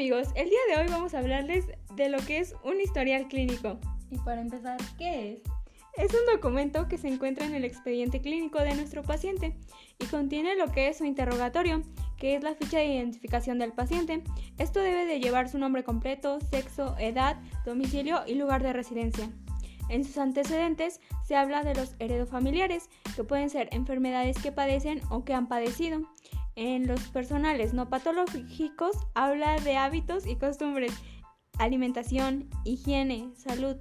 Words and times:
amigos, 0.00 0.28
el 0.34 0.48
día 0.48 0.58
de 0.68 0.80
hoy 0.80 0.88
vamos 0.88 1.12
a 1.12 1.18
hablarles 1.18 1.66
de 1.94 2.08
lo 2.08 2.18
que 2.18 2.38
es 2.38 2.54
un 2.64 2.80
historial 2.80 3.28
clínico. 3.28 3.78
Y 4.10 4.18
para 4.18 4.40
empezar, 4.40 4.78
¿qué 4.96 5.34
es? 5.34 5.42
Es 5.96 6.14
un 6.14 6.34
documento 6.34 6.88
que 6.88 6.96
se 6.96 7.08
encuentra 7.08 7.44
en 7.44 7.54
el 7.54 7.64
expediente 7.64 8.22
clínico 8.22 8.60
de 8.60 8.74
nuestro 8.74 9.02
paciente 9.02 9.56
y 9.98 10.06
contiene 10.06 10.56
lo 10.56 10.72
que 10.72 10.88
es 10.88 10.98
su 10.98 11.04
interrogatorio, 11.04 11.82
que 12.16 12.34
es 12.34 12.42
la 12.42 12.54
ficha 12.54 12.78
de 12.78 12.86
identificación 12.86 13.58
del 13.58 13.72
paciente. 13.72 14.22
Esto 14.56 14.80
debe 14.80 15.04
de 15.04 15.20
llevar 15.20 15.48
su 15.48 15.58
nombre 15.58 15.84
completo, 15.84 16.40
sexo, 16.40 16.96
edad, 16.98 17.36
domicilio 17.66 18.20
y 18.26 18.36
lugar 18.36 18.62
de 18.62 18.72
residencia. 18.72 19.28
En 19.90 20.04
sus 20.04 20.18
antecedentes 20.18 21.00
se 21.26 21.36
habla 21.36 21.64
de 21.64 21.74
los 21.74 21.96
heredofamiliares, 21.98 22.88
que 23.16 23.24
pueden 23.24 23.50
ser 23.50 23.68
enfermedades 23.72 24.38
que 24.40 24.52
padecen 24.52 25.02
o 25.10 25.24
que 25.24 25.34
han 25.34 25.48
padecido. 25.48 26.02
En 26.56 26.86
los 26.86 27.00
personales 27.08 27.72
no 27.72 27.88
patológicos 27.88 28.96
habla 29.14 29.58
de 29.60 29.76
hábitos 29.76 30.26
y 30.26 30.36
costumbres, 30.36 30.92
alimentación, 31.58 32.48
higiene, 32.64 33.30
salud, 33.36 33.76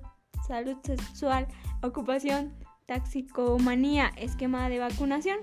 salud 0.48 0.77
sexual, 0.84 1.48
ocupación, 1.82 2.54
taxicomanía, 2.86 4.12
esquema 4.18 4.70
de 4.70 4.80
vacunación. 4.80 5.40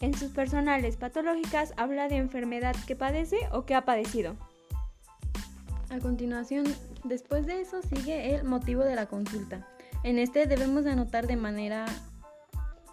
En 0.00 0.14
sus 0.14 0.32
personales 0.32 0.96
patológicas 0.96 1.74
habla 1.76 2.08
de 2.08 2.16
enfermedad 2.16 2.74
que 2.86 2.96
padece 2.96 3.36
o 3.52 3.64
que 3.64 3.74
ha 3.74 3.84
padecido. 3.84 4.36
A 5.90 5.98
continuación, 5.98 6.64
después 7.04 7.46
de 7.46 7.60
eso 7.60 7.82
sigue 7.82 8.34
el 8.34 8.44
motivo 8.44 8.82
de 8.82 8.96
la 8.96 9.06
consulta. 9.06 9.68
En 10.04 10.18
este 10.18 10.46
debemos 10.46 10.84
de 10.84 10.90
anotar 10.90 11.26
de 11.26 11.36
manera 11.36 11.84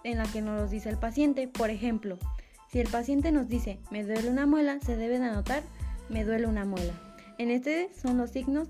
en 0.03 0.17
la 0.17 0.25
que 0.25 0.41
nos 0.41 0.59
lo 0.59 0.67
dice 0.67 0.89
el 0.89 0.97
paciente. 0.97 1.47
Por 1.47 1.69
ejemplo, 1.69 2.19
si 2.71 2.79
el 2.79 2.87
paciente 2.87 3.31
nos 3.31 3.47
dice 3.47 3.79
me 3.91 4.03
duele 4.03 4.29
una 4.29 4.45
muela, 4.45 4.79
se 4.79 4.95
debe 4.95 5.19
de 5.19 5.25
anotar 5.25 5.63
me 6.09 6.25
duele 6.25 6.47
una 6.47 6.65
muela. 6.65 6.93
En 7.37 7.51
este 7.51 7.89
son 7.93 8.17
los 8.17 8.31
signos 8.31 8.67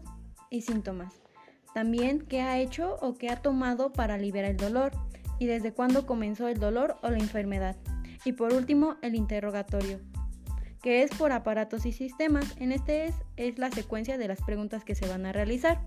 y 0.49 0.61
síntomas. 0.61 1.13
También 1.73 2.21
qué 2.21 2.41
ha 2.41 2.59
hecho 2.59 2.97
o 3.01 3.15
qué 3.15 3.29
ha 3.29 3.41
tomado 3.41 3.93
para 3.93 4.17
liberar 4.17 4.51
el 4.51 4.57
dolor 4.57 4.91
y 5.39 5.45
desde 5.45 5.71
cuándo 5.71 6.05
comenzó 6.05 6.47
el 6.47 6.59
dolor 6.59 6.97
o 7.01 7.09
la 7.09 7.17
enfermedad. 7.17 7.77
Y 8.25 8.33
por 8.33 8.53
último, 8.53 8.97
el 9.01 9.15
interrogatorio, 9.15 9.99
que 10.81 11.03
es 11.03 11.11
por 11.11 11.31
aparatos 11.31 11.85
y 11.85 11.93
sistemas. 11.93 12.55
En 12.57 12.71
este 12.71 13.05
es, 13.05 13.15
es 13.37 13.57
la 13.57 13.71
secuencia 13.71 14.17
de 14.17 14.27
las 14.27 14.41
preguntas 14.41 14.83
que 14.83 14.95
se 14.95 15.07
van 15.07 15.25
a 15.25 15.31
realizar. 15.31 15.79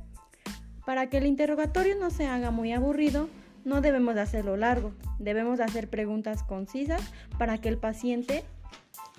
Para 0.86 1.11
que 1.11 1.19
el 1.19 1.27
interrogatorio 1.27 1.97
no 1.98 2.11
se 2.11 2.27
haga 2.27 2.51
muy 2.51 2.73
aburrido, 2.73 3.29
no 3.64 3.80
debemos 3.80 4.14
de 4.14 4.20
hacerlo 4.22 4.56
largo, 4.56 4.92
debemos 5.18 5.58
de 5.58 5.64
hacer 5.64 5.88
preguntas 5.88 6.42
concisas 6.42 7.02
para 7.38 7.58
que 7.58 7.68
el 7.68 7.78
paciente 7.78 8.44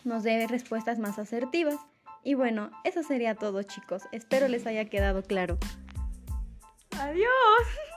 nos 0.04 0.24
dé 0.24 0.48
respuestas 0.48 1.00
más 1.00 1.20
asertivas. 1.20 1.78
Y 2.24 2.36
bueno, 2.36 2.72
eso 2.84 3.04
sería 3.04 3.36
todo 3.36 3.64
chicos, 3.64 4.04
espero 4.12 4.48
les 4.48 4.66
haya 4.66 4.86
quedado 4.86 5.24
claro. 5.24 5.58
Adiós. 7.00 7.93